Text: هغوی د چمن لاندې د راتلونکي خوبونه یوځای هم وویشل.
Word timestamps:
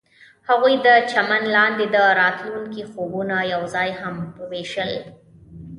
هغوی 0.49 0.75
د 0.85 0.87
چمن 1.11 1.43
لاندې 1.55 1.85
د 1.95 1.97
راتلونکي 2.21 2.83
خوبونه 2.91 3.35
یوځای 3.53 3.89
هم 4.01 4.15
وویشل. 4.41 4.91